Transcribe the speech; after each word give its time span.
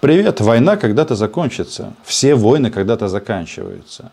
привет, 0.00 0.40
война 0.40 0.76
когда-то 0.76 1.14
закончится. 1.14 1.92
Все 2.04 2.34
войны 2.34 2.70
когда-то 2.70 3.08
заканчиваются. 3.08 4.10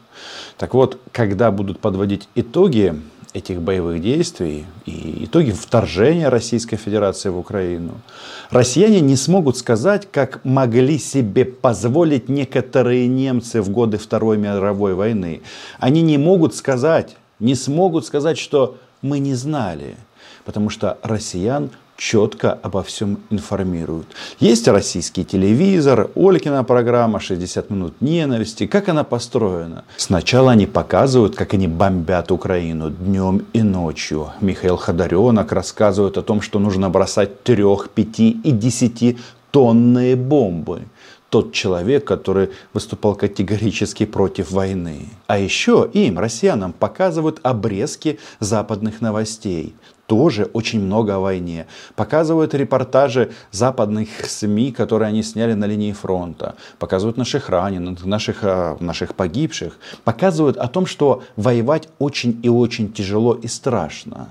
Так 0.57 0.73
вот, 0.73 0.99
когда 1.11 1.51
будут 1.51 1.79
подводить 1.79 2.27
итоги 2.35 2.95
этих 3.33 3.61
боевых 3.61 4.01
действий 4.01 4.65
и 4.85 5.25
итоги 5.25 5.51
вторжения 5.51 6.29
Российской 6.29 6.77
Федерации 6.77 7.29
в 7.29 7.37
Украину, 7.37 8.01
россияне 8.49 9.01
не 9.01 9.15
смогут 9.15 9.57
сказать, 9.57 10.07
как 10.09 10.43
могли 10.45 10.97
себе 10.97 11.43
позволить 11.43 12.29
некоторые 12.29 13.07
немцы 13.07 13.61
в 13.61 13.69
годы 13.69 13.97
Второй 13.97 14.37
мировой 14.37 14.93
войны. 14.93 15.41
Они 15.79 16.01
не 16.01 16.17
могут 16.17 16.55
сказать, 16.55 17.17
не 17.39 17.55
смогут 17.55 18.05
сказать, 18.05 18.37
что 18.37 18.77
мы 19.01 19.19
не 19.19 19.35
знали, 19.35 19.97
потому 20.45 20.69
что 20.69 20.97
россиян 21.03 21.69
четко 21.97 22.53
обо 22.53 22.83
всем 22.83 23.19
информируют. 23.29 24.07
Есть 24.39 24.67
российский 24.67 25.23
телевизор, 25.23 26.09
Олькина 26.15 26.63
программа 26.63 27.19
«60 27.19 27.65
минут 27.69 28.01
ненависти». 28.01 28.67
Как 28.67 28.89
она 28.89 29.03
построена? 29.03 29.83
Сначала 29.97 30.51
они 30.51 30.65
показывают, 30.65 31.35
как 31.35 31.53
они 31.53 31.67
бомбят 31.67 32.31
Украину 32.31 32.89
днем 32.89 33.45
и 33.53 33.61
ночью. 33.61 34.31
Михаил 34.41 34.77
Ходоренок 34.77 35.51
рассказывает 35.51 36.17
о 36.17 36.21
том, 36.21 36.41
что 36.41 36.59
нужно 36.59 36.89
бросать 36.89 37.43
трех, 37.43 37.89
пяти 37.89 38.31
и 38.43 38.51
десяти 38.51 39.17
тонные 39.51 40.15
бомбы 40.15 40.83
тот 41.29 41.51
человек, 41.51 42.05
который 42.05 42.51
выступал 42.73 43.13
категорически 43.13 44.05
против 44.05 44.51
войны. 44.51 45.09
А 45.27 45.37
еще 45.37 45.89
им, 45.91 46.17
россиянам, 46.17 46.71
показывают 46.71 47.41
обрезки 47.43 48.19
западных 48.39 49.01
новостей 49.01 49.75
тоже 50.07 50.49
очень 50.53 50.81
много 50.81 51.15
о 51.15 51.19
войне. 51.19 51.65
Показывают 51.95 52.53
репортажи 52.53 53.31
западных 53.51 54.09
СМИ, 54.25 54.71
которые 54.71 55.09
они 55.09 55.23
сняли 55.23 55.53
на 55.53 55.65
линии 55.65 55.93
фронта. 55.93 56.55
Показывают 56.79 57.17
наших 57.17 57.49
раненых, 57.49 58.05
наших, 58.05 58.39
а, 58.43 58.77
наших 58.79 59.15
погибших. 59.15 59.77
Показывают 60.03 60.57
о 60.57 60.67
том, 60.67 60.85
что 60.85 61.23
воевать 61.35 61.89
очень 61.99 62.39
и 62.43 62.49
очень 62.49 62.91
тяжело 62.91 63.33
и 63.33 63.47
страшно. 63.47 64.27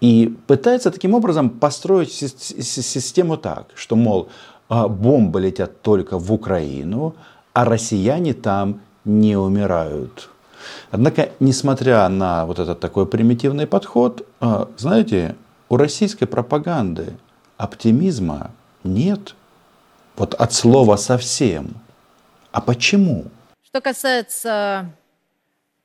И 0.00 0.36
пытаются 0.46 0.90
таким 0.90 1.14
образом 1.14 1.50
построить 1.50 2.12
систему 2.12 3.36
так, 3.36 3.66
что, 3.74 3.96
мол, 3.96 4.28
а, 4.68 4.88
бомбы 4.88 5.40
летят 5.40 5.82
только 5.82 6.18
в 6.18 6.32
Украину, 6.32 7.14
а 7.52 7.64
россияне 7.64 8.34
там 8.34 8.80
не 9.04 9.36
умирают. 9.36 10.30
Однако, 10.90 11.30
несмотря 11.40 12.08
на 12.08 12.46
вот 12.46 12.58
этот 12.58 12.80
такой 12.80 13.06
примитивный 13.06 13.66
подход, 13.66 14.26
а, 14.40 14.68
знаете, 14.76 15.36
у 15.68 15.76
российской 15.76 16.26
пропаганды 16.26 17.16
оптимизма 17.56 18.50
нет. 18.84 19.34
Вот 20.16 20.34
от 20.34 20.52
слова 20.52 20.96
совсем. 20.96 21.74
А 22.52 22.60
почему? 22.60 23.26
Что 23.64 23.80
касается 23.80 24.90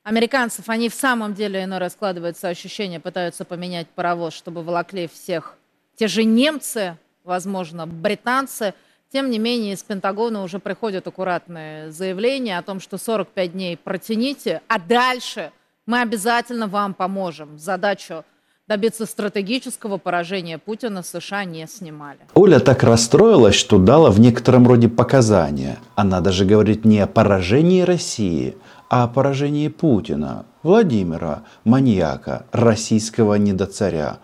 американцев, 0.04 0.70
они 0.70 0.90
в 0.90 0.94
самом 0.94 1.34
деле 1.34 1.64
иной 1.64 1.80
раскладываются 1.80 2.48
ощущения, 2.48 3.00
пытаются 3.00 3.46
поменять 3.46 3.88
паровоз, 3.90 4.34
чтобы 4.34 4.64
волокли 4.64 5.08
всех 5.08 5.56
те 5.96 6.08
же 6.08 6.24
немцы, 6.24 6.98
возможно, 7.24 7.86
британцы– 7.86 8.74
тем 9.14 9.30
не 9.30 9.38
менее, 9.38 9.74
из 9.74 9.84
Пентагона 9.84 10.42
уже 10.42 10.58
приходят 10.58 11.08
аккуратные 11.08 11.92
заявления 11.92 12.58
о 12.58 12.64
том, 12.64 12.80
что 12.80 12.98
45 12.98 13.54
дней 13.54 13.78
протяните, 13.78 14.62
а 14.68 14.80
дальше 14.80 15.52
мы 15.86 16.02
обязательно 16.02 16.68
вам 16.68 16.96
поможем. 16.96 17.60
Задачу 17.60 18.26
добиться 18.68 19.06
стратегического 19.06 20.00
поражения 20.00 20.58
Путина 20.58 21.04
США 21.04 21.46
не 21.46 21.68
снимали. 21.68 22.22
Оля 22.34 22.60
так 22.60 22.82
расстроилась, 22.82 23.54
что 23.54 23.78
дала 23.78 24.10
в 24.10 24.20
некотором 24.20 24.68
роде 24.68 24.90
показания. 24.90 25.78
Она 25.94 26.20
даже 26.20 26.44
говорит 26.44 26.84
не 26.84 27.00
о 27.00 27.06
поражении 27.06 27.82
России, 27.82 28.58
а 28.90 29.04
о 29.04 29.08
поражении 29.08 29.68
Путина, 29.68 30.48
Владимира, 30.64 31.44
маньяка, 31.66 32.48
российского 32.52 33.36
недоцаря. 33.36 34.18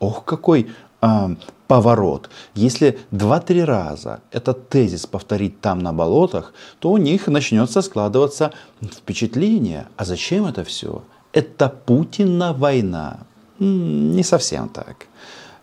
Ох, 0.00 0.26
какой 0.26 0.70
э, 1.04 1.36
поворот. 1.66 2.30
Если 2.54 2.98
два-три 3.10 3.64
раза 3.64 4.20
этот 4.32 4.68
тезис 4.68 5.06
повторить 5.06 5.60
там 5.60 5.78
на 5.78 5.92
болотах, 5.92 6.52
то 6.78 6.90
у 6.90 6.98
них 6.98 7.26
начнется 7.26 7.82
складываться 7.82 8.52
впечатление. 8.82 9.86
А 9.96 10.04
зачем 10.04 10.46
это 10.46 10.64
все? 10.64 11.02
Это 11.32 11.68
Путина 11.68 12.52
война. 12.52 13.18
Не 13.58 14.22
совсем 14.22 14.68
так. 14.68 15.06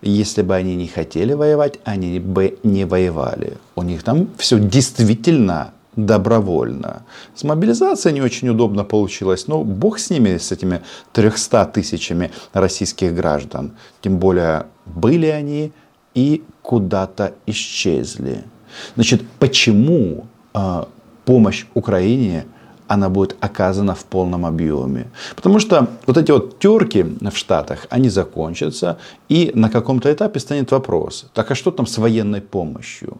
Если 0.01 0.41
бы 0.41 0.55
они 0.55 0.75
не 0.75 0.87
хотели 0.87 1.33
воевать, 1.33 1.79
они 1.83 2.19
бы 2.19 2.57
не 2.63 2.85
воевали. 2.85 3.57
У 3.75 3.83
них 3.83 4.03
там 4.03 4.27
все 4.37 4.59
действительно 4.59 5.73
добровольно. 5.95 7.03
С 7.35 7.43
мобилизацией 7.43 8.13
не 8.13 8.21
очень 8.21 8.49
удобно 8.49 8.83
получилось, 8.83 9.47
но 9.47 9.63
бог 9.63 9.99
с 9.99 10.09
ними, 10.09 10.37
с 10.37 10.51
этими 10.51 10.81
300 11.13 11.65
тысячами 11.65 12.31
российских 12.53 13.13
граждан. 13.13 13.71
Тем 14.01 14.17
более 14.17 14.65
были 14.85 15.27
они 15.27 15.71
и 16.15 16.43
куда-то 16.61 17.33
исчезли. 17.45 18.43
Значит, 18.95 19.21
почему 19.39 20.27
э, 20.53 20.85
помощь 21.25 21.65
Украине 21.73 22.45
она 22.87 23.09
будет 23.09 23.35
оказана 23.39 23.93
в 23.95 24.03
полном 24.03 24.45
объеме. 24.45 25.05
Потому 25.35 25.59
что 25.59 25.87
вот 26.07 26.17
эти 26.17 26.31
вот 26.31 26.59
терки 26.59 27.03
в 27.03 27.37
Штатах, 27.37 27.87
они 27.89 28.09
закончатся, 28.09 28.97
и 29.29 29.51
на 29.55 29.69
каком-то 29.69 30.11
этапе 30.11 30.39
станет 30.39 30.71
вопрос, 30.71 31.25
так 31.33 31.51
а 31.51 31.55
что 31.55 31.71
там 31.71 31.85
с 31.85 31.97
военной 31.97 32.41
помощью? 32.41 33.17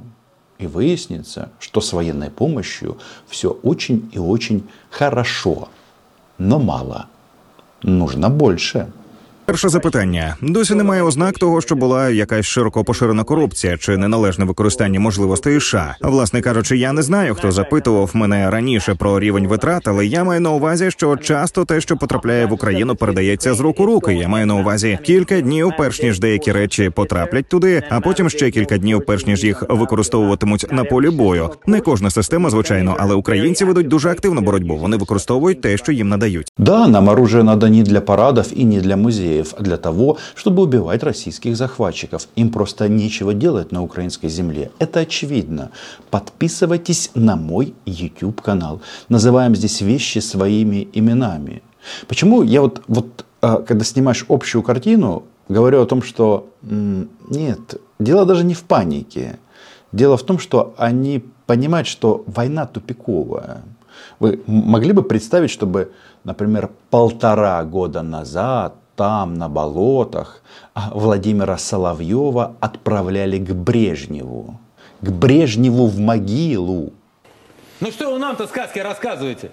И 0.62 0.68
выяснится, 0.68 1.50
что 1.60 1.82
с 1.82 1.92
военной 1.92 2.30
помощью 2.30 3.00
все 3.28 3.50
очень 3.50 4.12
и 4.14 4.20
очень 4.20 4.70
хорошо, 4.92 5.70
но 6.38 6.60
мало. 6.60 7.08
Нужно 7.82 8.30
больше. 8.30 8.94
Перше 9.46 9.70
запитання: 9.70 10.36
досі 10.42 10.76
немає 10.76 11.02
ознак 11.02 11.40
того, 11.40 11.62
що 11.62 11.76
була 11.76 12.10
якась 12.10 12.46
широко 12.46 12.84
поширена 12.84 13.24
корупція 13.24 13.78
чи 13.78 13.98
неналежне 13.98 14.46
використання 14.46 15.00
можливостей 15.00 15.60
США. 15.60 15.96
Власне 16.02 16.42
кажучи, 16.42 16.78
я 16.78 16.94
не 16.94 17.02
знаю, 17.02 17.36
хто 17.36 17.52
запитував 17.52 18.12
мене 18.14 18.50
раніше 18.50 18.96
про 18.96 19.20
рівень 19.20 19.48
витрат, 19.48 19.88
але 19.88 20.06
я 20.06 20.24
маю 20.24 20.42
на 20.42 20.52
увазі, 20.52 20.92
що 20.92 21.18
часто 21.18 21.66
те, 21.66 21.82
що 21.82 21.98
потрапляє 21.98 22.46
в 22.46 22.54
Україну, 22.54 22.96
передається 22.96 23.54
з 23.54 23.60
рук 23.60 23.80
руки. 23.80 24.14
Я 24.14 24.28
маю 24.28 24.46
на 24.46 24.56
увазі 24.56 25.00
кілька 25.04 25.42
днів, 25.42 25.72
перш 25.78 26.02
ніж 26.02 26.20
деякі 26.20 26.52
речі 26.52 26.90
потраплять 26.90 27.46
туди, 27.48 27.84
а 27.90 28.00
потім 28.00 28.30
ще 28.30 28.52
кілька 28.52 28.78
днів, 28.78 29.04
перш 29.08 29.26
ніж 29.26 29.44
їх 29.44 29.64
використовуватимуть 29.70 30.66
на 30.72 30.84
полі 30.84 31.10
бою. 31.10 31.50
Не 31.68 31.80
кожна 31.80 32.10
система, 32.10 32.50
звичайно, 32.50 32.96
але 33.00 33.16
українці 33.16 33.66
ведуть 33.66 33.88
дуже 33.88 34.10
активну 34.10 34.42
боротьбу. 34.42 34.78
Вони 34.78 34.98
використовують 34.98 35.62
те, 35.62 35.78
що 35.78 35.92
їм 35.92 36.10
надають. 36.10 36.52
Да, 36.58 36.88
нам 36.88 37.08
оружие 37.08 37.44
надо 37.44 37.70
не 37.70 37.84
для 37.84 38.02
парадов 38.02 38.46
і 38.56 38.66
не 38.66 38.82
для 38.82 38.98
музеїв. 38.98 39.31
Евреев 39.32 39.56
для 39.60 39.78
того, 39.78 40.18
чтобы 40.36 40.64
убивать 40.64 41.04
российских 41.04 41.56
захватчиков. 41.56 42.28
Им 42.36 42.52
просто 42.52 42.88
нечего 42.88 43.34
делать 43.34 43.72
на 43.72 43.84
украинской 43.84 44.30
земле. 44.30 44.72
Это 44.80 45.02
очевидно. 45.02 45.72
Подписывайтесь 46.10 47.12
на 47.16 47.36
мой 47.36 47.74
YouTube 47.86 48.42
канал. 48.42 48.82
Называем 49.10 49.56
здесь 49.56 49.82
вещи 49.82 50.20
своими 50.20 50.88
именами. 50.94 51.62
Почему 52.08 52.44
я 52.44 52.62
вот, 52.62 52.82
вот 52.88 53.26
а, 53.42 53.58
когда 53.58 53.86
снимаешь 53.86 54.26
общую 54.30 54.64
картину, 54.64 55.24
говорю 55.50 55.82
о 55.82 55.86
том, 55.86 56.04
что 56.04 56.48
нет, 56.62 57.82
дело 58.00 58.26
даже 58.26 58.44
не 58.44 58.54
в 58.54 58.64
панике. 58.64 59.40
Дело 59.92 60.16
в 60.16 60.24
том, 60.24 60.40
что 60.40 60.74
они 60.78 61.24
понимают, 61.48 61.88
что 61.88 62.24
война 62.28 62.66
тупиковая. 62.66 63.64
Вы 64.20 64.40
могли 64.48 64.94
бы 64.94 65.04
представить, 65.04 65.50
чтобы, 65.50 65.92
например, 66.24 66.70
полтора 66.90 67.64
года 67.66 68.02
назад 68.02 68.76
там, 69.02 69.34
на 69.34 69.50
болотах, 69.50 70.44
а 70.76 70.92
Владимира 70.94 71.58
Соловьева 71.58 72.56
отправляли 72.60 73.40
к 73.40 73.52
Брежневу. 73.52 74.60
К 75.02 75.10
Брежневу 75.10 75.88
в 75.88 75.98
могилу. 75.98 76.94
Ну 77.80 77.92
что 77.92 78.12
вы 78.12 78.20
нам-то 78.20 78.46
сказки 78.46 78.78
рассказываете? 78.78 79.50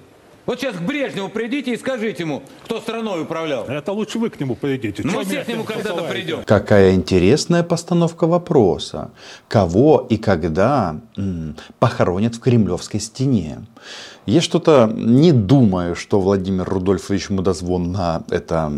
Вот 0.48 0.60
сейчас 0.60 0.76
к 0.76 0.80
Брежневу 0.80 1.28
придите 1.28 1.74
и 1.74 1.76
скажите 1.76 2.22
ему, 2.22 2.42
кто 2.64 2.80
страной 2.80 3.20
управлял. 3.20 3.66
Это 3.66 3.92
лучше 3.92 4.18
вы 4.18 4.30
к 4.30 4.40
нему 4.40 4.54
придите. 4.54 5.02
Мы 5.04 5.22
все 5.22 5.44
к 5.44 5.48
нему 5.48 5.62
когда-то 5.62 6.02
придем. 6.04 6.42
Какая 6.46 6.94
интересная 6.94 7.62
постановка 7.62 8.26
вопроса. 8.26 9.10
Кого 9.46 10.06
и 10.08 10.16
когда 10.16 10.96
м, 11.18 11.54
похоронят 11.78 12.36
в 12.36 12.40
Кремлевской 12.40 12.98
стене? 12.98 13.58
Я 14.24 14.40
что-то 14.40 14.90
не 14.96 15.32
думаю, 15.32 15.94
что 15.94 16.18
Владимир 16.18 16.64
Рудольфович 16.66 17.28
Мудозвон 17.28 17.92
на 17.92 18.22
это 18.30 18.72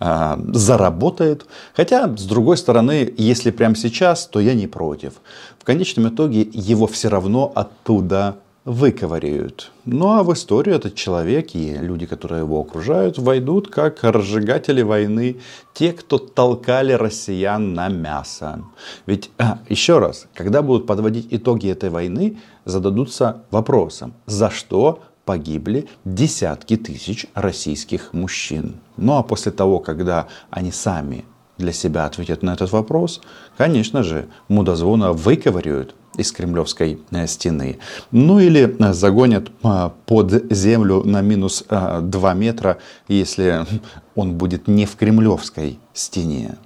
а, 0.00 0.40
заработает. 0.54 1.46
Хотя, 1.76 2.08
с 2.16 2.24
другой 2.24 2.56
стороны, 2.56 3.14
если 3.16 3.52
прямо 3.52 3.76
сейчас, 3.76 4.26
то 4.26 4.40
я 4.40 4.54
не 4.54 4.66
против. 4.66 5.12
В 5.60 5.64
конечном 5.64 6.08
итоге 6.08 6.40
его 6.52 6.88
все 6.88 7.06
равно 7.06 7.52
оттуда 7.54 8.38
выковыряют. 8.66 9.70
Ну 9.84 10.12
а 10.12 10.24
в 10.24 10.32
историю 10.34 10.74
этот 10.74 10.96
человек 10.96 11.54
и 11.54 11.78
люди, 11.78 12.04
которые 12.04 12.40
его 12.40 12.60
окружают, 12.60 13.16
войдут 13.16 13.68
как 13.68 14.02
разжигатели 14.02 14.82
войны, 14.82 15.36
те, 15.72 15.92
кто 15.92 16.18
толкали 16.18 16.92
россиян 16.92 17.74
на 17.74 17.88
мясо. 17.88 18.64
Ведь, 19.06 19.30
а, 19.38 19.60
еще 19.68 20.00
раз, 20.00 20.26
когда 20.34 20.62
будут 20.62 20.86
подводить 20.86 21.28
итоги 21.30 21.70
этой 21.70 21.90
войны, 21.90 22.38
зададутся 22.64 23.44
вопросом, 23.52 24.14
за 24.26 24.50
что 24.50 24.98
погибли 25.24 25.88
десятки 26.04 26.76
тысяч 26.76 27.26
российских 27.34 28.12
мужчин. 28.12 28.80
Ну 28.96 29.16
а 29.16 29.22
после 29.22 29.52
того, 29.52 29.78
когда 29.78 30.26
они 30.50 30.72
сами 30.72 31.24
для 31.56 31.72
себя 31.72 32.04
ответят 32.04 32.42
на 32.42 32.54
этот 32.54 32.72
вопрос, 32.72 33.20
конечно 33.56 34.02
же, 34.02 34.26
мудозвона 34.48 35.12
выковыривают 35.12 35.94
из 36.16 36.32
кремлевской 36.32 37.00
э, 37.10 37.26
стены. 37.26 37.78
Ну 38.10 38.38
или 38.38 38.76
э, 38.78 38.92
загонят 38.92 39.50
э, 39.62 39.90
под 40.06 40.52
землю 40.52 41.02
на 41.04 41.20
минус 41.20 41.64
2 41.68 42.34
метра, 42.34 42.78
если 43.08 43.66
он 44.14 44.34
будет 44.34 44.68
не 44.68 44.86
в 44.86 44.96
кремлевской 44.96 45.78
стене. 45.92 46.56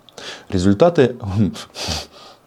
Результаты 0.49 1.17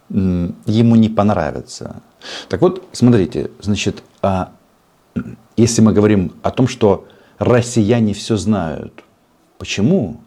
ему 0.10 0.96
не 0.96 1.10
понравятся. 1.10 2.02
Так 2.48 2.62
вот, 2.62 2.84
смотрите, 2.92 3.50
значит, 3.60 4.04
а, 4.22 4.52
если 5.58 5.82
мы 5.82 5.94
говорим 5.94 6.34
о 6.44 6.52
том, 6.52 6.68
что 6.68 7.08
россияне 7.40 8.14
все 8.14 8.38
знают, 8.38 9.04
почему? 9.58 10.22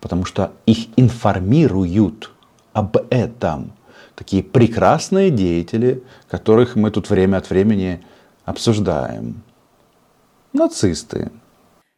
Потому 0.00 0.24
что 0.24 0.52
их 0.66 0.86
информируют 0.96 2.32
об 2.72 2.96
этом 3.10 3.72
такие 4.20 4.42
прекрасные 4.42 5.30
деятели, 5.30 6.02
которых 6.28 6.76
мы 6.76 6.90
тут 6.90 7.08
время 7.08 7.38
от 7.38 7.48
времени 7.48 8.04
обсуждаем. 8.44 9.42
Нацисты. 10.52 11.30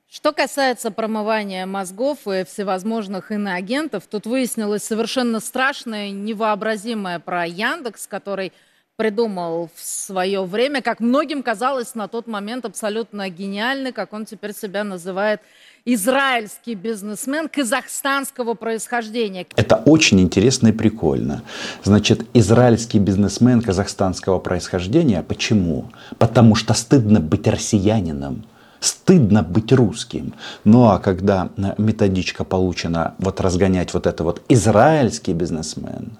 Что 0.08 0.32
касается 0.32 0.92
промывания 0.92 1.66
мозгов 1.66 2.28
и 2.28 2.44
всевозможных 2.44 3.32
иноагентов, 3.32 4.04
тут 4.08 4.26
выяснилось 4.26 4.84
совершенно 4.84 5.40
страшное, 5.40 6.12
невообразимое 6.12 7.18
про 7.18 7.44
Яндекс, 7.44 8.06
который 8.06 8.52
придумал 8.94 9.68
в 9.74 9.80
свое 9.80 10.44
время, 10.44 10.80
как 10.80 11.00
многим 11.00 11.42
казалось 11.42 11.96
на 11.96 12.06
тот 12.06 12.28
момент 12.28 12.64
абсолютно 12.64 13.30
гениальный, 13.30 13.90
как 13.90 14.12
он 14.12 14.26
теперь 14.26 14.54
себя 14.54 14.84
называет, 14.84 15.40
израильский 15.84 16.74
бизнесмен 16.74 17.48
казахстанского 17.48 18.54
происхождения. 18.54 19.46
Это 19.56 19.76
очень 19.76 20.20
интересно 20.20 20.68
и 20.68 20.72
прикольно. 20.72 21.42
Значит, 21.82 22.26
израильский 22.34 22.98
бизнесмен 22.98 23.62
казахстанского 23.62 24.38
происхождения. 24.38 25.22
Почему? 25.22 25.90
Потому 26.18 26.54
что 26.54 26.74
стыдно 26.74 27.20
быть 27.20 27.46
россиянином. 27.46 28.44
Стыдно 28.80 29.44
быть 29.44 29.72
русским. 29.72 30.34
Ну 30.64 30.88
а 30.88 30.98
когда 30.98 31.50
методичка 31.78 32.42
получена 32.42 33.14
вот 33.18 33.40
разгонять 33.40 33.94
вот 33.94 34.08
это 34.08 34.24
вот 34.24 34.42
израильский 34.48 35.34
бизнесмен, 35.34 36.18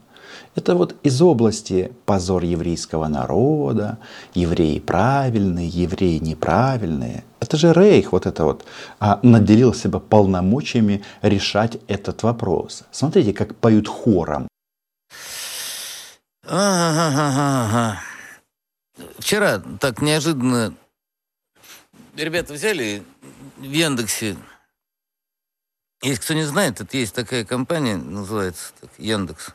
это 0.55 0.75
вот 0.75 0.97
из 1.03 1.21
области 1.23 1.93
позор 2.05 2.43
еврейского 2.45 3.09
народа, 3.09 3.99
евреи 4.35 4.79
правильные, 4.79 5.69
евреи 5.69 6.19
неправильные. 6.19 7.25
Это 7.41 7.57
же 7.57 7.73
Рейх 7.73 8.13
вот 8.13 8.27
это 8.27 8.45
вот 8.45 8.65
а, 9.01 9.19
наделил 9.23 9.75
себя 9.75 9.99
полномочиями 9.99 11.03
решать 11.23 11.79
этот 11.89 12.23
вопрос. 12.23 12.85
Смотрите, 12.91 13.33
как 13.33 13.57
поют 13.57 13.89
хором. 13.89 14.49
Ага, 16.47 18.01
Вчера 19.19 19.63
так 19.81 20.03
неожиданно 20.03 20.75
ребята 22.15 22.53
взяли 22.53 23.03
в 23.57 23.63
Яндексе. 23.63 24.37
Если 26.03 26.21
кто 26.21 26.35
не 26.35 26.45
знает, 26.45 26.81
это 26.81 26.97
есть 26.97 27.15
такая 27.15 27.45
компания, 27.45 27.97
называется 27.97 28.73
так, 28.81 28.91
Яндекс. 28.99 29.55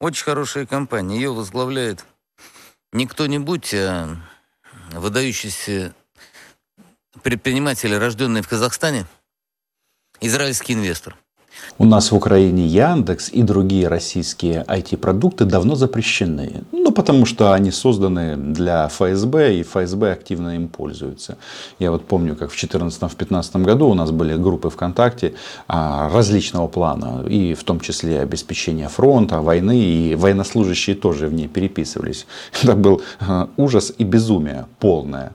Очень 0.00 0.24
хорошая 0.24 0.66
компания. 0.66 1.16
Ее 1.16 1.32
возглавляет 1.32 2.04
не 2.92 3.06
кто-нибудь, 3.06 3.74
а 3.74 4.16
выдающийся 4.92 5.94
предприниматель, 7.22 7.94
рожденный 7.96 8.42
в 8.42 8.48
Казахстане, 8.48 9.06
израильский 10.20 10.74
инвестор– 10.74 11.16
у 11.78 11.84
нас 11.84 12.10
в 12.10 12.16
Украине 12.16 12.66
Яндекс 12.66 13.30
и 13.30 13.42
другие 13.42 13.88
российские 13.88 14.64
IT-продукты 14.66 15.44
давно 15.44 15.76
запрещены. 15.76 16.64
Ну, 16.72 16.90
потому 16.90 17.24
что 17.24 17.52
они 17.52 17.70
созданы 17.70 18.36
для 18.36 18.88
ФСБ, 18.88 19.54
и 19.56 19.62
ФСБ 19.62 20.12
активно 20.12 20.56
им 20.56 20.68
пользуется. 20.68 21.38
Я 21.78 21.92
вот 21.92 22.04
помню, 22.04 22.34
как 22.34 22.50
в 22.50 22.56
2014-2015 22.56 23.62
году 23.62 23.88
у 23.88 23.94
нас 23.94 24.10
были 24.10 24.34
группы 24.34 24.70
ВКонтакте 24.70 25.34
а, 25.68 26.10
различного 26.12 26.66
плана, 26.66 27.24
и 27.28 27.54
в 27.54 27.62
том 27.62 27.78
числе 27.80 28.20
обеспечение 28.20 28.88
фронта, 28.88 29.40
войны, 29.40 29.78
и 29.78 30.14
военнослужащие 30.16 30.96
тоже 30.96 31.28
в 31.28 31.34
ней 31.34 31.46
переписывались. 31.46 32.26
Это 32.62 32.74
был 32.74 33.02
а, 33.20 33.48
ужас 33.56 33.92
и 33.98 34.04
безумие 34.04 34.66
полное. 34.80 35.32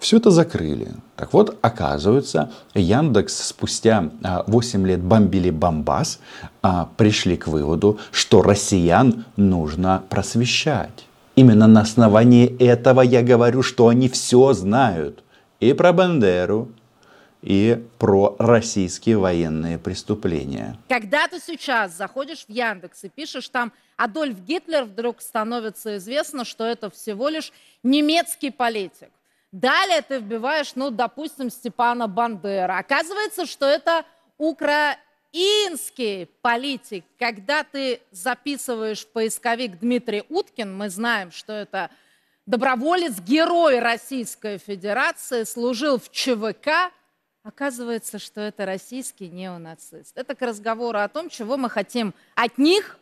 Все 0.00 0.16
это 0.16 0.30
закрыли. 0.30 0.88
Так 1.16 1.32
вот, 1.32 1.56
оказывается, 1.62 2.50
Яндекс 2.74 3.46
спустя 3.46 4.10
8 4.46 4.82
а, 4.82 4.86
лет 4.86 5.00
бомбили 5.00 5.50
Бомбас, 5.64 6.20
а, 6.60 6.90
пришли 6.98 7.38
к 7.38 7.46
выводу, 7.48 7.98
что 8.12 8.42
россиян 8.42 9.24
нужно 9.36 10.02
просвещать. 10.10 11.06
Именно 11.36 11.66
на 11.66 11.80
основании 11.80 12.46
этого 12.62 13.00
я 13.00 13.22
говорю, 13.22 13.62
что 13.62 13.88
они 13.88 14.10
все 14.10 14.52
знают. 14.52 15.24
И 15.60 15.72
про 15.72 15.94
Бандеру, 15.94 16.68
и 17.40 17.82
про 17.98 18.36
российские 18.38 19.16
военные 19.16 19.78
преступления. 19.78 20.76
Когда 20.90 21.28
ты 21.28 21.40
сейчас 21.40 21.96
заходишь 21.96 22.44
в 22.46 22.50
Яндекс 22.50 23.04
и 23.04 23.08
пишешь 23.08 23.48
там 23.48 23.72
Адольф 23.96 24.38
Гитлер, 24.40 24.84
вдруг 24.84 25.22
становится 25.22 25.96
известно, 25.96 26.44
что 26.44 26.64
это 26.64 26.90
всего 26.90 27.30
лишь 27.30 27.52
немецкий 27.82 28.50
политик. 28.50 29.08
Далее 29.50 30.02
ты 30.02 30.18
вбиваешь, 30.18 30.72
ну, 30.74 30.90
допустим, 30.90 31.48
Степана 31.48 32.06
Бандера. 32.06 32.76
Оказывается, 32.78 33.46
что 33.46 33.64
это 33.64 34.04
украинский 35.34 36.26
политик. 36.42 37.04
Когда 37.18 37.64
ты 37.64 38.00
записываешь 38.12 39.00
в 39.00 39.08
поисковик 39.08 39.80
Дмитрий 39.80 40.22
Уткин, 40.28 40.74
мы 40.74 40.88
знаем, 40.88 41.32
что 41.32 41.52
это 41.52 41.90
доброволец, 42.46 43.18
герой 43.18 43.80
Российской 43.80 44.58
Федерации, 44.58 45.42
служил 45.42 45.98
в 45.98 46.10
ЧВК, 46.12 46.92
оказывается, 47.42 48.20
что 48.20 48.42
это 48.42 48.64
российский 48.64 49.28
неонацист. 49.28 50.16
Это 50.16 50.36
к 50.36 50.42
разговору 50.42 51.00
о 51.00 51.08
том, 51.08 51.28
чего 51.28 51.56
мы 51.56 51.68
хотим 51.68 52.14
от 52.36 52.56
них, 52.56 52.96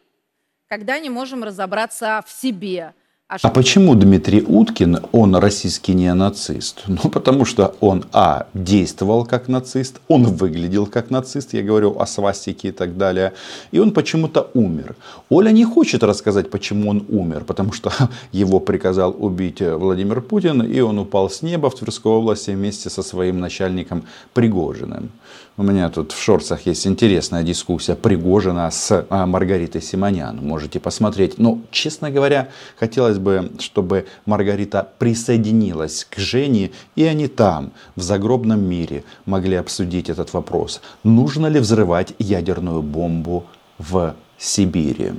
когда 0.69 0.99
не 0.99 1.11
можем 1.11 1.45
разобраться 1.45 2.25
в 2.27 2.31
себе– 2.31 2.95
а, 3.33 3.39
а 3.43 3.49
почему 3.49 3.95
Дмитрий 3.95 4.43
Уткин, 4.47 4.99
он 5.13 5.35
российский 5.37 5.95
неонацист? 5.95 6.83
Ну, 7.03 7.11
потому 7.11 7.47
что 7.47 7.75
он, 7.81 8.05
а, 8.13 8.47
действовал 8.53 9.25
как 9.25 9.49
нацист, 9.49 10.01
он 10.09 10.25
выглядел 10.25 10.87
как 10.87 11.11
нацист, 11.11 11.55
я 11.55 11.63
говорю 11.63 11.99
о 11.99 12.07
свастике 12.07 12.69
и 12.69 12.73
так 12.73 12.99
далее, 12.99 13.33
и 13.73 13.79
он 13.79 13.93
почему-то 13.93 14.51
умер. 14.55 14.97
Оля 15.31 15.51
не 15.51 15.65
хочет 15.65 16.03
рассказать, 16.03 16.51
почему 16.51 16.91
он 16.91 17.07
умер, 17.09 17.45
потому 17.47 17.73
что 17.73 17.91
его 18.33 18.61
приказал 18.61 19.17
убить 19.19 19.63
Владимир 19.63 20.21
Путин, 20.21 20.63
и 20.63 20.81
он 20.81 20.99
упал 20.99 21.31
с 21.31 21.41
неба 21.43 21.71
в 21.71 21.75
Тверской 21.75 22.13
области 22.13 22.51
вместе 22.51 22.91
со 22.91 23.03
своим 23.03 23.41
начальником 23.41 24.03
Пригожиным. 24.35 25.11
У 25.59 25.63
меня 25.63 25.91
тут 25.91 26.13
в 26.13 26.23
шорцах 26.23 26.67
есть 26.67 26.87
интересная 26.87 27.43
дискуссия 27.43 27.95
Пригожина 27.95 28.71
с 28.71 29.07
а, 29.11 29.27
Маргаритой 29.27 29.83
Симонян. 29.83 30.39
Можете 30.39 30.81
посмотреть. 30.81 31.37
Но, 31.37 31.59
честно 31.71 32.11
говоря, 32.11 32.49
хотелось 32.81 33.19
бы, 33.19 33.22
чтобы 33.59 34.07
Маргарита 34.27 34.89
присоединилась 34.99 36.07
к 36.09 36.19
Жене, 36.19 36.71
и 36.97 37.05
они 37.05 37.29
там, 37.29 37.73
в 37.97 38.03
загробном 38.03 38.61
мире, 38.61 39.05
могли 39.27 39.57
обсудить 39.57 40.11
этот 40.11 40.33
вопрос. 40.33 40.81
Нужно 41.05 41.47
ли 41.47 41.61
взрывать 41.61 42.15
ядерную 42.19 42.83
бомбу 42.83 43.45
в 43.79 44.15
Сибири? 44.39 45.13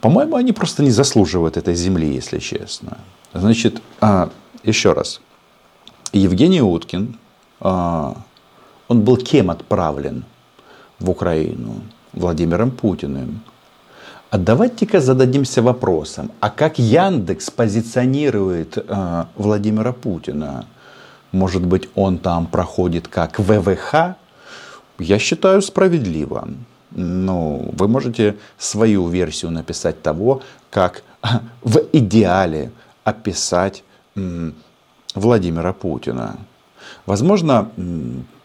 По-моему, 0.00 0.36
они 0.36 0.52
просто 0.52 0.82
не 0.82 0.90
заслуживают 0.90 1.56
этой 1.56 1.74
земли, 1.74 2.14
если 2.14 2.38
честно. 2.38 2.98
Значит, 3.32 3.80
а, 4.00 4.28
еще 4.62 4.92
раз. 4.92 5.20
Евгений 6.12 6.62
Уткин 6.62 7.18
а, 7.60 8.16
он 8.88 9.00
был 9.00 9.16
кем 9.16 9.50
отправлен 9.50 10.24
в 11.00 11.10
Украину? 11.10 11.80
Владимиром 12.12 12.70
Путиным. 12.70 13.40
А 14.34 14.38
давайте-ка 14.38 15.00
зададимся 15.00 15.62
вопросом, 15.62 16.32
а 16.40 16.50
как 16.50 16.80
Яндекс 16.80 17.50
позиционирует 17.50 18.76
э, 18.76 19.24
Владимира 19.36 19.92
Путина? 19.92 20.66
Может 21.30 21.64
быть, 21.64 21.88
он 21.94 22.18
там 22.18 22.48
проходит 22.48 23.06
как 23.06 23.38
ВВХ? 23.38 24.16
Я 24.98 25.18
считаю 25.20 25.62
справедливо. 25.62 26.48
Ну, 26.90 27.70
вы 27.78 27.86
можете 27.86 28.34
свою 28.58 29.06
версию 29.06 29.52
написать 29.52 30.02
того, 30.02 30.42
как 30.68 31.04
в 31.62 31.78
идеале 31.92 32.72
описать 33.04 33.84
Владимира 35.14 35.72
Путина. 35.72 36.38
Возможно, 37.06 37.70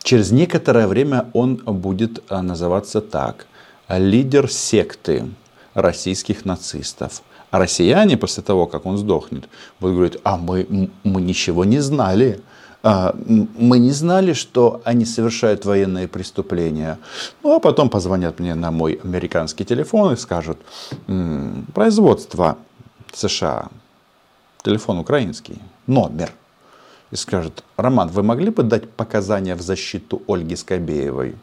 через 0.03 0.29
некоторое 0.29 0.85
время 0.85 1.25
он 1.33 1.55
будет 1.55 2.23
а, 2.29 2.43
называться 2.43 3.01
так. 3.01 3.47
Лидер 3.87 4.51
секты 4.51 5.25
российских 5.73 6.45
нацистов. 6.45 7.21
А 7.51 7.59
россияне 7.59 8.17
после 8.17 8.43
того, 8.43 8.67
как 8.67 8.85
он 8.85 8.97
сдохнет, 8.97 9.49
будут 9.79 9.95
говорить, 9.95 10.19
а 10.23 10.37
мы, 10.37 10.89
мы 11.03 11.21
ничего 11.21 11.65
не 11.65 11.79
знали. 11.79 12.41
А, 12.83 13.15
мы 13.25 13.79
не 13.79 13.91
знали, 13.91 14.33
что 14.33 14.81
они 14.85 15.05
совершают 15.05 15.65
военные 15.65 16.07
преступления. 16.07 16.99
Ну, 17.43 17.55
а 17.55 17.59
потом 17.59 17.89
позвонят 17.89 18.39
мне 18.39 18.55
на 18.55 18.71
мой 18.71 18.99
американский 19.03 19.65
телефон 19.65 20.13
и 20.13 20.17
скажут, 20.17 20.59
производство 21.73 22.57
США, 23.13 23.69
телефон 24.63 24.99
украинский, 24.99 25.57
номер. 25.87 26.31
И 27.11 27.15
скажет, 27.15 27.63
Роман, 27.75 28.09
вы 28.09 28.21
могли 28.21 28.51
бы 28.51 28.61
дать 28.61 28.89
показания 28.91 29.55
в 29.55 29.61
защиту 29.61 30.21
Ольги 30.27 30.55
Скобеевой? 30.55 31.35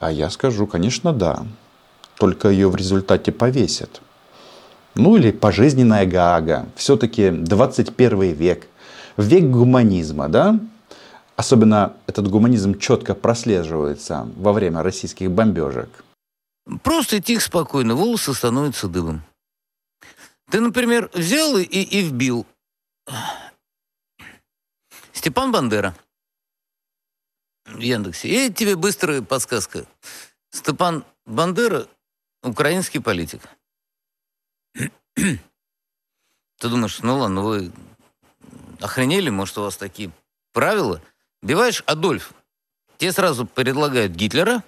А 0.00 0.10
я 0.10 0.28
скажу, 0.30 0.66
конечно, 0.66 1.12
да. 1.12 1.46
Только 2.16 2.48
ее 2.48 2.68
в 2.68 2.76
результате 2.76 3.32
повесят. 3.32 4.00
Ну 4.94 5.16
или 5.16 5.32
пожизненная 5.32 6.06
Гаага. 6.06 6.66
Все-таки 6.76 7.30
21 7.30 8.32
век. 8.32 8.68
Век 9.16 9.44
гуманизма, 9.44 10.28
да? 10.28 10.58
Особенно 11.36 11.96
этот 12.06 12.28
гуманизм 12.28 12.78
четко 12.78 13.14
прослеживается 13.14 14.28
во 14.36 14.52
время 14.52 14.82
российских 14.82 15.30
бомбежек. 15.30 16.04
Просто 16.82 17.20
тихо, 17.20 17.42
спокойно, 17.42 17.94
волосы 17.94 18.32
становятся 18.34 18.88
дыбом. 18.88 19.22
Ты, 20.50 20.60
например, 20.60 21.10
взял 21.12 21.56
и, 21.56 21.62
и 21.64 22.02
вбил 22.02 22.46
Степан 25.12 25.50
Бандера 25.50 25.94
в 27.66 27.80
Яндексе. 27.80 28.28
И 28.28 28.52
тебе 28.52 28.76
быстрая 28.76 29.20
подсказка. 29.22 29.86
Степан 30.50 31.04
Бандера– 31.26 31.86
украинский 32.44 33.00
политик. 33.00 33.42
Ты 35.14 35.40
думаешь, 36.60 37.00
ну 37.00 37.18
ладно, 37.18 37.42
вы 37.42 37.72
охренели, 38.80 39.30
может, 39.30 39.58
у 39.58 39.62
вас 39.62 39.76
такие 39.76 40.12
правила? 40.52 41.02
Биваешь 41.42 41.82
Адольф, 41.86 42.32
тебе 42.98 43.12
сразу 43.12 43.46
предлагают 43.46 44.12
Гитлера, 44.12 44.62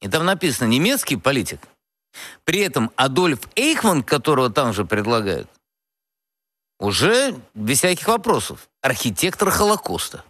и 0.00 0.08
там 0.08 0.24
написано 0.24 0.68
немецкий 0.68 1.16
политик. 1.16 1.60
При 2.44 2.60
этом 2.60 2.90
Адольф 2.96 3.40
Эйхман, 3.56 4.02
которого 4.02 4.50
там 4.50 4.72
же 4.72 4.84
предлагают, 4.84 5.50
уже 6.78 7.38
без 7.54 7.78
всяких 7.78 8.06
вопросов, 8.06 8.68
архитектор 8.80 9.50
Холокоста. 9.50 10.24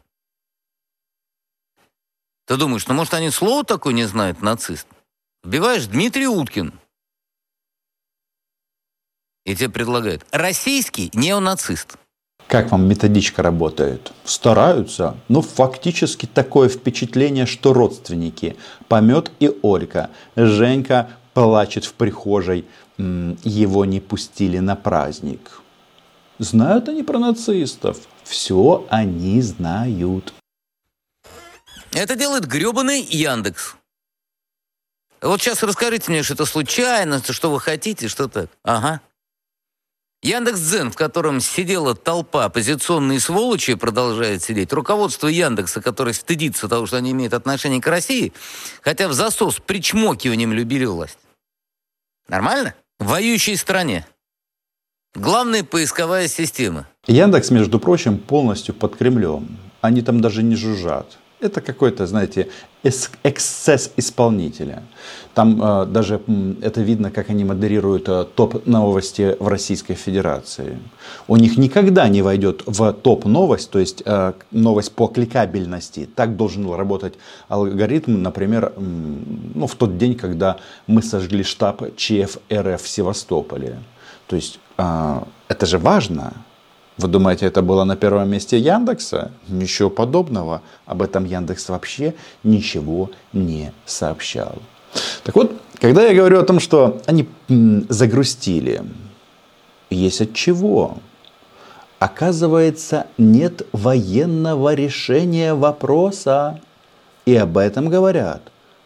Ты 2.46 2.56
думаешь, 2.56 2.86
ну 2.86 2.94
может 2.94 3.14
они 3.14 3.30
слово 3.30 3.64
такое 3.64 3.92
не 3.92 4.06
знают, 4.06 4.40
нацист? 4.40 4.88
Вбиваешь 5.48 5.86
Дмитрий 5.86 6.28
Уткин. 6.28 6.74
И 9.46 9.56
тебе 9.56 9.70
предлагают 9.70 10.26
российский 10.30 11.10
неонацист. 11.14 11.96
Как 12.48 12.70
вам 12.70 12.86
методичка 12.86 13.42
работает? 13.42 14.12
Стараются, 14.24 15.16
но 15.28 15.40
фактически 15.40 16.26
такое 16.26 16.68
впечатление, 16.68 17.46
что 17.46 17.72
родственники 17.72 18.58
Помет 18.88 19.32
и 19.40 19.50
Олька. 19.62 20.10
Женька 20.36 21.12
плачет 21.32 21.86
в 21.86 21.94
прихожей, 21.94 22.66
его 22.98 23.86
не 23.86 24.00
пустили 24.00 24.58
на 24.58 24.76
праздник. 24.76 25.62
Знают 26.38 26.90
они 26.90 27.02
про 27.02 27.18
нацистов. 27.18 28.00
Все 28.22 28.86
они 28.90 29.40
знают. 29.40 30.34
Это 31.94 32.16
делает 32.16 32.44
гребаный 32.44 33.00
Яндекс. 33.00 33.77
Вот 35.20 35.40
сейчас 35.40 35.62
расскажите 35.62 36.10
мне, 36.10 36.22
что 36.22 36.34
это 36.34 36.44
случайно, 36.44 37.22
что 37.22 37.50
вы 37.50 37.60
хотите, 37.60 38.08
что 38.08 38.28
так. 38.28 38.50
Ага. 38.62 39.00
Яндекс.Дзен, 40.22 40.90
в 40.90 40.96
котором 40.96 41.40
сидела 41.40 41.94
толпа 41.94 42.44
оппозиционные 42.44 43.20
сволочи, 43.20 43.74
продолжает 43.74 44.42
сидеть. 44.42 44.72
Руководство 44.72 45.28
Яндекса, 45.28 45.80
которое 45.80 46.12
стыдится 46.12 46.68
того, 46.68 46.86
что 46.86 46.96
они 46.96 47.12
имеют 47.12 47.34
отношение 47.34 47.80
к 47.80 47.86
России, 47.86 48.32
хотя 48.82 49.06
в 49.08 49.12
засос 49.12 49.60
причмокиванием 49.60 50.52
любили 50.52 50.86
власть. 50.86 51.18
Нормально? 52.28 52.74
В 52.98 53.06
воюющей 53.06 53.56
стране. 53.56 54.06
Главная 55.14 55.62
поисковая 55.62 56.26
система. 56.26 56.88
Яндекс, 57.06 57.50
между 57.50 57.78
прочим, 57.78 58.18
полностью 58.18 58.74
под 58.74 58.96
Кремлем. 58.96 59.56
Они 59.80 60.02
там 60.02 60.20
даже 60.20 60.42
не 60.42 60.56
жужжат. 60.56 61.16
Это 61.40 61.60
какой-то, 61.60 62.06
знаете, 62.06 62.48
эксцесс 62.82 63.92
исполнителя. 63.96 64.82
Там 65.34 65.62
э, 65.62 65.86
даже 65.86 66.20
это 66.62 66.80
видно, 66.80 67.12
как 67.12 67.30
они 67.30 67.44
модерируют 67.44 68.08
э, 68.08 68.24
топ 68.34 68.66
новости 68.66 69.36
в 69.38 69.46
Российской 69.46 69.94
Федерации. 69.94 70.78
У 71.28 71.36
них 71.36 71.56
никогда 71.56 72.08
не 72.08 72.22
войдет 72.22 72.62
в 72.66 72.92
топ 72.92 73.24
новость, 73.24 73.70
то 73.70 73.78
есть 73.78 74.02
э, 74.04 74.32
новость 74.50 74.92
по 74.92 75.06
кликабельности. 75.06 76.08
Так 76.12 76.36
должен 76.36 76.68
работать 76.72 77.14
алгоритм, 77.48 78.20
например, 78.20 78.72
ну, 78.76 79.68
в 79.68 79.74
тот 79.76 79.96
день, 79.96 80.16
когда 80.16 80.56
мы 80.88 81.02
сожгли 81.02 81.44
штаб 81.44 81.82
ЧФ 81.96 82.38
РФ 82.52 82.82
в 82.82 82.88
Севастополе. 82.88 83.78
То 84.26 84.34
есть 84.34 84.58
э, 84.76 85.20
это 85.48 85.66
же 85.66 85.78
важно. 85.78 86.32
Вы 86.98 87.06
думаете, 87.06 87.46
это 87.46 87.62
было 87.62 87.84
на 87.84 87.94
первом 87.96 88.28
месте 88.28 88.58
Яндекса? 88.58 89.30
Ничего 89.46 89.88
подобного. 89.88 90.62
Об 90.84 91.00
этом 91.00 91.24
Яндекс 91.24 91.68
вообще 91.68 92.14
ничего 92.42 93.10
не 93.32 93.72
сообщал. 93.86 94.56
Так 95.22 95.36
вот, 95.36 95.52
когда 95.80 96.04
я 96.04 96.12
говорю 96.12 96.40
о 96.40 96.44
том, 96.44 96.58
что 96.58 97.00
они 97.06 97.28
загрустили, 97.88 98.82
есть 99.90 100.20
от 100.20 100.34
чего. 100.34 100.98
Оказывается, 102.00 103.06
нет 103.16 103.62
военного 103.72 104.74
решения 104.74 105.54
вопроса. 105.54 106.60
И 107.26 107.36
об 107.36 107.58
этом 107.58 107.88
говорят 107.90 108.42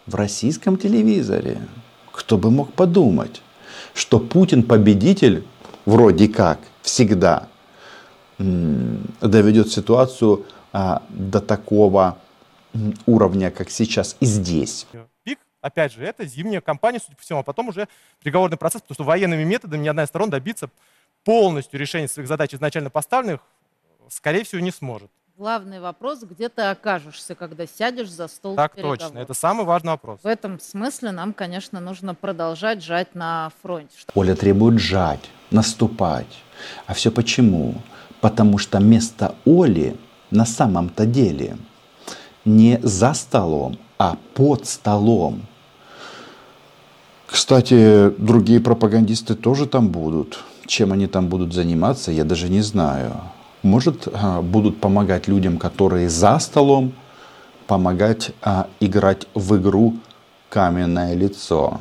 в 0.07 0.17
российском 0.17 0.77
телевизоре. 0.77 1.63
Кто 2.11 2.37
бы 2.37 2.51
мог 2.51 2.75
подумать, 2.75 3.41
что 3.95 4.19
Путин 4.19 4.65
победитель 4.65 5.45
вроде 5.87 6.29
как 6.29 6.59
всегда– 6.83 7.49
доведет 9.21 9.71
ситуацию 9.71 10.47
а, 10.73 11.03
до 11.09 11.41
такого 11.41 12.19
уровня, 13.07 13.51
как 13.51 13.71
сейчас 13.71 14.17
и 14.21 14.27
здесь. 14.27 14.87
Пик, 15.25 15.39
опять 15.61 15.93
же, 15.93 16.05
это 16.05 16.25
зимняя 16.25 16.61
кампания, 16.61 17.01
судя 17.01 17.17
по 17.17 17.23
всему, 17.23 17.41
а 17.41 17.43
потом 17.43 17.69
уже 17.69 17.89
приговорный 18.21 18.57
процесс, 18.57 18.81
потому 18.81 18.95
что 18.95 19.05
военными 19.05 19.45
методами 19.45 19.83
ни 19.83 19.89
одна 19.89 20.05
из 20.05 20.09
сторон 20.09 20.31
добиться 20.31 20.71
полностью 21.25 21.79
решения 21.79 22.09
своих 22.09 22.29
задач 22.29 22.55
изначально 22.55 22.91
поставленных, 22.91 23.41
скорее 24.09 24.45
всего, 24.45 24.61
не 24.61 24.71
сможет. 24.71 25.11
Главный 25.37 25.81
вопрос, 25.81 26.23
где 26.23 26.51
ты 26.51 26.63
окажешься, 26.63 27.35
когда 27.35 27.67
сядешь 27.67 28.11
за 28.11 28.29
стол 28.29 28.55
Так 28.55 28.77
точно, 28.77 29.19
это 29.19 29.33
самый 29.33 29.65
важный 29.65 29.93
вопрос. 29.93 30.21
В 30.23 30.27
этом 30.27 30.61
смысле 30.61 31.11
нам, 31.11 31.33
конечно, 31.33 31.81
нужно 31.81 32.15
продолжать 32.15 32.83
жать 32.83 33.15
на 33.15 33.51
фронте. 33.63 33.97
Оля 34.15 34.37
требует 34.37 34.79
жать, 34.79 35.31
наступать. 35.51 36.43
А 36.87 36.93
все 36.93 37.11
почему? 37.11 37.75
Потому 38.23 38.57
что 38.57 38.79
место 38.79 39.35
Оли 39.45 39.97
на 40.31 40.47
самом-то 40.47 41.07
деле 41.07 41.57
не 42.45 42.79
за 42.83 43.15
столом, 43.15 43.79
а 43.99 44.17
под 44.35 44.67
столом. 44.67 45.43
Кстати, 47.27 48.11
другие 48.19 48.61
пропагандисты 48.61 49.35
тоже 49.35 49.67
там 49.67 49.89
будут. 49.89 50.39
Чем 50.67 50.93
они 50.93 51.09
там 51.09 51.29
будут 51.29 51.53
заниматься, 51.53 52.13
я 52.13 52.25
даже 52.25 52.49
не 52.49 52.63
знаю. 52.63 53.13
Может, 53.65 54.07
а, 54.13 54.41
будут 54.41 54.81
помогать 54.81 55.27
людям, 55.27 55.59
которые 55.59 56.09
за 56.09 56.39
столом, 56.39 56.93
помогать 57.67 58.31
а, 58.41 58.69
играть 58.79 59.27
в 59.35 59.57
игру 59.57 59.97
каменное 60.49 61.15
лицо. 61.15 61.81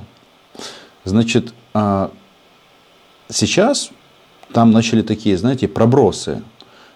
Значит, 1.05 1.53
а, 1.75 2.09
сейчас 3.29 3.91
там 4.53 4.71
начали 4.71 5.01
такие, 5.01 5.37
знаете, 5.37 5.67
пробросы, 5.67 6.41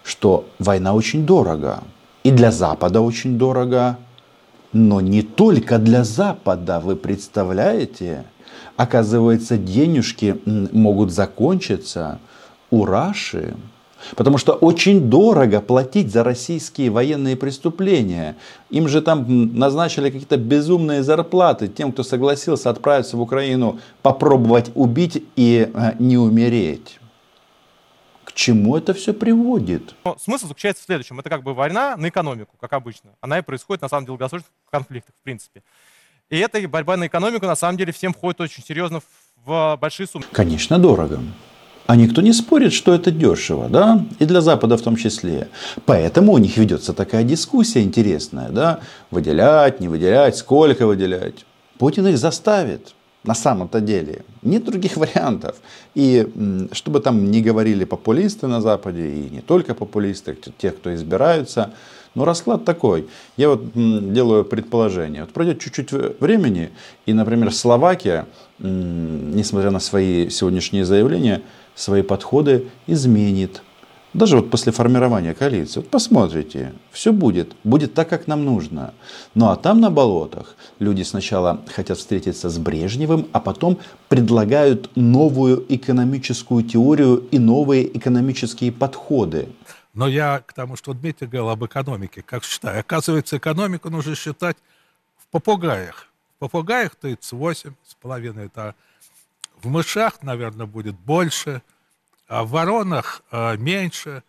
что 0.02 0.46
война 0.58 0.94
очень 0.94 1.26
дорого. 1.26 1.82
И 2.24 2.30
для 2.30 2.50
Запада 2.50 3.00
очень 3.00 3.38
дорого. 3.38 3.98
Но 4.72 5.00
не 5.00 5.22
только 5.22 5.78
для 5.78 6.04
Запада, 6.04 6.80
вы 6.80 6.96
представляете? 6.96 8.24
Оказывается, 8.76 9.56
денежки 9.56 10.36
могут 10.44 11.12
закончиться 11.12 12.18
у 12.70 12.84
Раши. 12.84 13.54
Потому 14.14 14.38
что 14.38 14.52
очень 14.52 15.08
дорого 15.08 15.60
платить 15.60 16.12
за 16.12 16.22
российские 16.22 16.90
военные 16.90 17.36
преступления. 17.36 18.36
Им 18.70 18.88
же 18.88 19.00
там 19.00 19.58
назначили 19.58 20.10
какие-то 20.10 20.36
безумные 20.36 21.02
зарплаты 21.02 21.68
тем, 21.68 21.92
кто 21.92 22.02
согласился 22.02 22.70
отправиться 22.70 23.16
в 23.16 23.22
Украину, 23.22 23.78
попробовать 24.02 24.70
убить 24.74 25.24
и 25.34 25.70
э, 25.72 25.92
не 25.98 26.18
умереть 26.18 27.00
чему 28.36 28.76
это 28.76 28.94
все 28.94 29.12
приводит? 29.12 29.94
Но 30.04 30.16
смысл 30.18 30.46
заключается 30.46 30.82
в 30.82 30.86
следующем. 30.86 31.18
Это 31.18 31.28
как 31.28 31.42
бы 31.42 31.54
война 31.54 31.96
на 31.96 32.08
экономику, 32.08 32.56
как 32.60 32.72
обычно. 32.74 33.10
Она 33.20 33.38
и 33.38 33.42
происходит, 33.42 33.82
на 33.82 33.88
самом 33.88 34.04
деле, 34.04 34.14
в 34.14 34.18
долгосрочных 34.18 34.52
конфликтах, 34.70 35.14
в 35.20 35.24
принципе. 35.24 35.62
И 36.28 36.38
эта 36.38 36.60
борьба 36.68 36.96
на 36.96 37.06
экономику, 37.06 37.46
на 37.46 37.56
самом 37.56 37.78
деле, 37.78 37.92
всем 37.92 38.12
входит 38.12 38.40
очень 38.40 38.62
серьезно 38.62 39.00
в 39.44 39.78
большие 39.80 40.06
суммы. 40.06 40.26
Конечно, 40.32 40.78
дорого. 40.78 41.20
А 41.86 41.96
никто 41.96 42.20
не 42.20 42.32
спорит, 42.32 42.72
что 42.72 42.92
это 42.92 43.12
дешево, 43.12 43.68
да, 43.68 44.04
и 44.18 44.24
для 44.24 44.40
Запада 44.40 44.76
в 44.76 44.82
том 44.82 44.96
числе. 44.96 45.48
Поэтому 45.84 46.32
у 46.32 46.38
них 46.38 46.56
ведется 46.56 46.92
такая 46.92 47.22
дискуссия 47.22 47.82
интересная, 47.82 48.48
да, 48.50 48.80
выделять, 49.12 49.80
не 49.80 49.86
выделять, 49.86 50.36
сколько 50.36 50.84
выделять. 50.86 51.46
Путин 51.78 52.08
их 52.08 52.18
заставит 52.18 52.95
на 53.26 53.34
самом-то 53.34 53.80
деле. 53.80 54.24
Нет 54.42 54.64
других 54.64 54.96
вариантов. 54.96 55.56
И 55.94 56.26
чтобы 56.72 57.00
там 57.00 57.30
не 57.30 57.42
говорили 57.42 57.84
популисты 57.84 58.46
на 58.46 58.60
Западе, 58.60 59.08
и 59.08 59.30
не 59.30 59.40
только 59.40 59.74
популисты, 59.74 60.36
те, 60.58 60.70
кто 60.70 60.94
избираются, 60.94 61.72
но 62.14 62.24
расклад 62.24 62.64
такой. 62.64 63.08
Я 63.36 63.50
вот 63.50 63.72
делаю 63.74 64.44
предположение. 64.44 65.22
Вот 65.22 65.32
пройдет 65.32 65.60
чуть-чуть 65.60 65.92
времени, 66.20 66.70
и, 67.04 67.12
например, 67.12 67.52
Словакия, 67.52 68.26
несмотря 68.58 69.70
на 69.70 69.80
свои 69.80 70.30
сегодняшние 70.30 70.84
заявления, 70.84 71.42
свои 71.74 72.02
подходы 72.02 72.68
изменит. 72.86 73.62
Даже 74.16 74.36
вот 74.36 74.50
после 74.50 74.72
формирования 74.72 75.34
коалиции. 75.34 75.80
Вот 75.80 75.90
посмотрите, 75.90 76.72
все 76.90 77.12
будет. 77.12 77.54
Будет 77.64 77.92
так, 77.92 78.08
как 78.08 78.26
нам 78.26 78.46
нужно. 78.46 78.94
Ну 79.34 79.50
а 79.50 79.56
там 79.56 79.78
на 79.78 79.90
болотах 79.90 80.56
люди 80.78 81.02
сначала 81.02 81.62
хотят 81.74 81.98
встретиться 81.98 82.48
с 82.48 82.56
Брежневым, 82.56 83.28
а 83.32 83.40
потом 83.40 83.78
предлагают 84.08 84.90
новую 84.96 85.66
экономическую 85.68 86.64
теорию 86.64 87.28
и 87.30 87.38
новые 87.38 87.94
экономические 87.94 88.72
подходы. 88.72 89.50
Но 89.92 90.08
я 90.08 90.42
к 90.46 90.54
тому, 90.54 90.76
что 90.76 90.94
Дмитрий 90.94 91.26
говорил 91.26 91.50
об 91.50 91.66
экономике, 91.66 92.22
как 92.22 92.42
считаю. 92.42 92.80
Оказывается, 92.80 93.36
экономику 93.36 93.90
нужно 93.90 94.14
считать 94.14 94.56
в 95.18 95.26
попугаях. 95.30 96.08
В 96.36 96.38
попугаях 96.38 96.94
38 96.94 97.74
с 97.86 97.94
половиной 97.96 98.46
это 98.46 98.74
в 99.62 99.68
мышах, 99.68 100.22
наверное, 100.22 100.64
будет 100.64 100.94
больше, 100.94 101.60
а 102.28 102.44
в 102.44 102.50
воронах 102.50 103.22
э, 103.30 103.56
меньше. 103.56 104.22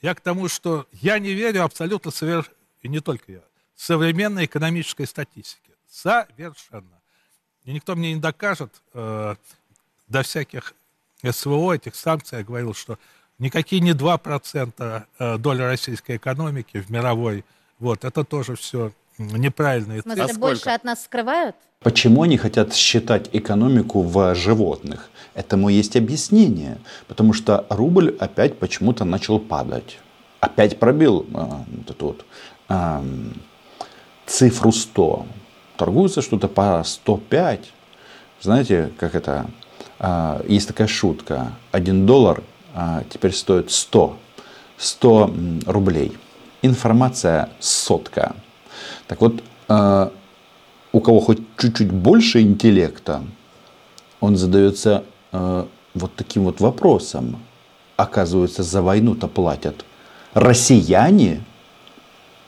Я 0.00 0.14
к 0.14 0.20
тому, 0.20 0.48
что 0.48 0.86
я 0.92 1.18
не 1.18 1.32
верю 1.32 1.64
абсолютно 1.64 2.10
совершенно, 2.10 2.56
и 2.82 2.88
не 2.88 3.00
только 3.00 3.32
я, 3.32 3.40
современной 3.76 4.46
экономической 4.46 5.06
статистике. 5.06 5.72
Совершенно. 5.88 7.00
И 7.64 7.72
никто 7.72 7.94
мне 7.94 8.14
не 8.14 8.20
докажет 8.20 8.72
э, 8.94 9.36
до 10.08 10.22
всяких 10.22 10.74
СВО, 11.22 11.72
этих 11.72 11.94
санкций, 11.94 12.38
я 12.38 12.44
говорил, 12.44 12.74
что 12.74 12.98
никакие 13.38 13.80
не 13.80 13.92
2% 13.92 15.06
э, 15.18 15.38
доля 15.38 15.66
российской 15.66 16.16
экономики 16.16 16.80
в 16.80 16.90
мировой, 16.90 17.44
вот, 17.78 18.04
это 18.04 18.24
тоже 18.24 18.56
все 18.56 18.92
неправильные 19.28 20.02
цифры. 20.02 20.22
А 20.22 20.38
больше 20.38 20.70
от 20.70 20.84
нас 20.84 21.04
скрывают? 21.04 21.56
Почему 21.80 22.22
они 22.22 22.36
хотят 22.36 22.74
считать 22.74 23.28
экономику 23.32 24.02
в 24.02 24.34
животных? 24.34 25.10
Этому 25.34 25.68
есть 25.68 25.96
объяснение. 25.96 26.78
Потому 27.08 27.32
что 27.32 27.66
рубль 27.70 28.16
опять 28.20 28.58
почему-то 28.58 29.04
начал 29.04 29.40
падать. 29.40 29.98
Опять 30.40 30.78
пробил 30.78 31.26
э, 31.32 31.46
вот 31.78 31.90
эту 31.90 32.06
вот, 32.06 32.24
э, 32.68 33.02
цифру 34.26 34.72
100. 34.72 35.26
Торгуется 35.76 36.22
что-то 36.22 36.48
по 36.48 36.82
105. 36.84 37.72
Знаете, 38.40 38.92
как 38.98 39.14
это? 39.14 39.46
Э, 39.98 40.42
есть 40.48 40.68
такая 40.68 40.88
шутка. 40.88 41.52
Один 41.70 42.06
доллар 42.06 42.42
э, 42.74 43.02
теперь 43.10 43.32
стоит 43.32 43.70
100. 43.70 44.16
100 44.76 45.34
рублей. 45.66 46.16
Информация 46.62 47.50
сотка. 47.60 48.34
Так 49.06 49.20
вот, 49.20 49.42
э, 49.68 50.10
у 50.92 51.00
кого 51.00 51.20
хоть 51.20 51.40
чуть-чуть 51.58 51.90
больше 51.90 52.40
интеллекта, 52.40 53.22
он 54.20 54.36
задается 54.36 55.04
э, 55.32 55.66
вот 55.94 56.14
таким 56.14 56.44
вот 56.44 56.60
вопросом. 56.60 57.42
Оказывается, 57.96 58.62
за 58.62 58.82
войну-то 58.82 59.28
платят 59.28 59.84
россияне. 60.34 61.44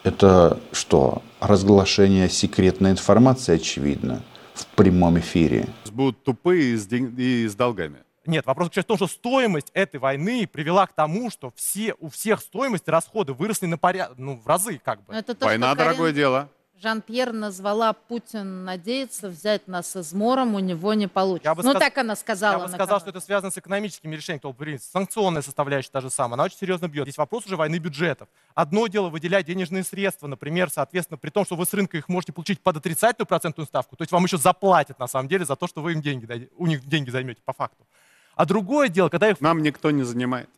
Это 0.02 0.58
что? 0.72 1.22
Разглашение 1.40 2.28
секретной 2.28 2.92
информации, 2.92 3.56
очевидно, 3.56 4.22
в 4.54 4.66
прямом 4.66 5.18
эфире. 5.18 5.68
Будут 5.92 6.22
тупые 6.24 6.72
и 6.72 6.76
с, 6.76 6.86
день... 6.86 7.14
и 7.16 7.46
с 7.46 7.54
долгами. 7.54 7.98
Нет, 8.26 8.46
вопрос 8.46 8.70
в 8.70 8.84
том, 8.84 8.96
что 8.96 9.06
стоимость 9.06 9.70
этой 9.74 10.00
войны 10.00 10.46
привела 10.46 10.86
к 10.86 10.92
тому, 10.92 11.30
что 11.30 11.52
все, 11.54 11.94
у 12.00 12.08
всех 12.08 12.40
стоимость 12.40 12.88
расходы 12.88 13.32
выросли 13.32 13.66
на 13.66 13.78
поряд, 13.78 14.12
ну, 14.16 14.36
в 14.36 14.46
разы 14.46 14.80
как 14.82 15.04
бы. 15.04 15.14
Это 15.14 15.34
то, 15.34 15.46
Война 15.46 15.74
дорогое 15.74 16.12
дело. 16.12 16.48
Жан-Пьер 16.84 17.32
назвала 17.32 17.92
Путин 17.92 18.64
надеется 18.64 19.28
взять 19.28 19.68
нас 19.68 19.96
измором, 19.96 20.54
у 20.54 20.58
него 20.58 20.92
не 20.92 21.06
получится. 21.06 21.48
Я 21.48 21.54
бы 21.54 21.62
ну, 21.62 21.70
сказ... 21.70 21.82
так 21.82 21.98
она 21.98 22.16
сказала. 22.16 22.62
Я 22.62 22.66
бы 22.66 22.72
сказал, 22.72 23.00
что 23.00 23.10
это 23.10 23.20
связано 23.20 23.50
с 23.50 23.56
экономическими 23.56 24.14
решениями, 24.14 24.40
кто 24.40 24.54
санкционная 24.92 25.40
составляющая 25.40 25.90
та 25.90 26.00
же 26.00 26.10
самая, 26.10 26.34
она 26.34 26.44
очень 26.44 26.58
серьезно 26.58 26.88
бьет. 26.88 27.04
Здесь 27.04 27.16
вопрос 27.16 27.46
уже 27.46 27.56
войны 27.56 27.76
бюджетов. 27.76 28.28
Одно 28.54 28.86
дело 28.88 29.08
выделять 29.08 29.46
денежные 29.46 29.84
средства, 29.84 30.26
например, 30.26 30.68
соответственно, 30.68 31.16
при 31.16 31.30
том, 31.30 31.44
что 31.44 31.56
вы 31.56 31.64
с 31.64 31.72
рынка 31.72 31.96
их 31.96 32.08
можете 32.08 32.32
получить 32.32 32.60
под 32.60 32.76
отрицательную 32.76 33.28
процентную 33.28 33.66
ставку, 33.66 33.96
то 33.96 34.02
есть 34.02 34.12
вам 34.12 34.24
еще 34.24 34.36
заплатят 34.36 34.98
на 34.98 35.06
самом 35.06 35.28
деле 35.28 35.44
за 35.44 35.56
то, 35.56 35.66
что 35.66 35.80
вы 35.80 35.92
им 35.92 36.02
деньги, 36.02 36.50
у 36.56 36.66
них 36.66 36.84
деньги 36.86 37.08
займете 37.08 37.40
по 37.44 37.52
факту. 37.52 37.86
А 38.36 38.46
другое 38.46 38.88
дело, 38.88 39.08
когда 39.08 39.30
их... 39.30 39.40
Нам 39.40 39.62
никто 39.62 39.90
не 39.90 40.02
занимает. 40.02 40.48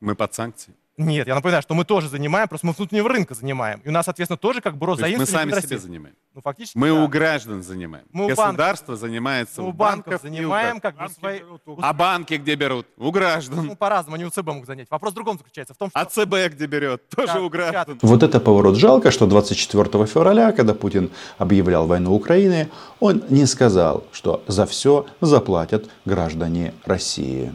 Мы 0.00 0.14
под 0.14 0.34
санкцией. 0.34 0.76
Нет, 0.96 1.26
я 1.26 1.34
напоминаю, 1.34 1.62
что 1.62 1.74
мы 1.74 1.84
тоже 1.84 2.08
занимаем, 2.08 2.46
просто 2.46 2.66
мы 2.68 2.72
внутреннего 2.72 3.08
рынка 3.08 3.34
занимаем. 3.34 3.80
И 3.80 3.88
у 3.88 3.92
нас, 3.92 4.04
соответственно, 4.04 4.38
тоже 4.38 4.60
как 4.60 4.76
бы 4.76 4.86
рост 4.86 5.02
Мы 5.02 5.26
сами 5.26 5.50
себе 5.60 5.78
занимаем. 5.78 6.14
Ну, 6.34 6.40
фактически, 6.40 6.78
Мы 6.78 6.88
да. 6.88 6.94
у 6.94 7.08
граждан 7.08 7.62
занимаем. 7.62 8.04
Мы 8.12 8.28
Государство 8.28 8.92
банков, 8.92 9.00
занимается 9.00 9.62
мы 9.62 9.68
у 9.68 9.72
банков. 9.72 10.06
банков 10.06 10.22
занимаем, 10.22 10.80
как 10.80 10.96
бы 10.96 11.08
свои... 11.08 11.40
А 11.78 11.92
банки 11.92 12.34
где 12.34 12.54
берут? 12.54 12.86
У 12.96 13.10
граждан. 13.10 13.66
Ну, 13.66 13.76
по-разному, 13.76 14.14
они 14.14 14.24
у 14.24 14.30
ЦБ 14.30 14.46
могут 14.46 14.66
занять. 14.66 14.88
Вопрос 14.90 15.12
в 15.12 15.14
другом 15.16 15.38
заключается. 15.38 15.74
В 15.74 15.76
том, 15.76 15.90
что... 15.90 15.98
А 15.98 16.04
ЦБ 16.04 16.54
где 16.54 16.66
берет? 16.66 17.08
Тоже 17.08 17.34
да, 17.34 17.40
у 17.40 17.48
граждан. 17.48 17.98
Вот 18.02 18.22
это 18.22 18.38
поворот. 18.38 18.76
Жалко, 18.76 19.10
что 19.10 19.26
24 19.26 20.06
февраля, 20.06 20.52
когда 20.52 20.74
Путин 20.74 21.10
объявлял 21.38 21.86
войну 21.86 22.14
Украине, 22.14 22.68
он 23.00 23.24
не 23.28 23.46
сказал, 23.46 24.04
что 24.12 24.44
за 24.46 24.66
все 24.66 25.06
заплатят 25.20 25.88
граждане 26.04 26.74
России. 26.84 27.52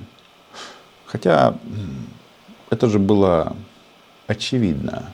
Хотя 1.06 1.58
это 2.70 2.88
же 2.90 3.00
было 3.00 3.56
очевидно. 4.28 5.12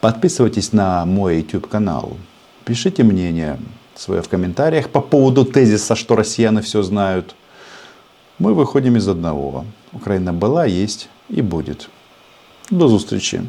Подписывайтесь 0.00 0.72
на 0.72 1.04
мой 1.04 1.38
YouTube 1.38 1.68
канал. 1.68 2.16
Пишите 2.64 3.02
мнение 3.02 3.58
свое 3.94 4.22
в 4.22 4.28
комментариях 4.28 4.88
по 4.88 5.00
поводу 5.00 5.44
тезиса, 5.44 5.94
что 5.94 6.16
россияне 6.16 6.62
все 6.62 6.82
знают. 6.82 7.34
Мы 8.38 8.54
выходим 8.54 8.96
из 8.96 9.06
одного. 9.08 9.66
Украина 9.92 10.32
была, 10.32 10.64
есть 10.64 11.10
и 11.28 11.42
будет. 11.42 11.90
До 12.70 12.96
встречи. 12.96 13.42